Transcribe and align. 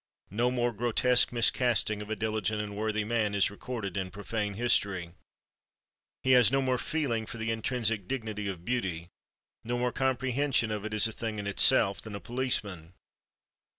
No 0.31 0.49
more 0.49 0.73
grotesque 0.73 1.29
miscasting 1.29 2.01
of 2.01 2.09
a 2.09 2.15
diligent 2.15 2.59
and 2.59 2.75
worthy 2.75 3.03
man 3.03 3.35
is 3.35 3.51
recorded 3.51 3.95
in 3.95 4.09
profane 4.09 4.55
history. 4.55 5.11
He 6.23 6.31
has 6.31 6.51
no 6.51 6.59
more 6.59 6.79
feeling 6.79 7.27
for 7.27 7.37
the 7.37 7.51
intrinsic 7.51 8.07
dignity 8.07 8.47
of 8.47 8.65
beauty, 8.65 9.09
no 9.63 9.77
more 9.77 9.91
comprehension 9.91 10.71
of 10.71 10.85
it 10.85 10.95
as 10.95 11.07
a 11.07 11.11
thing 11.11 11.37
in 11.37 11.45
itself, 11.45 12.01
than 12.01 12.15
a 12.15 12.19
policeman. 12.19 12.95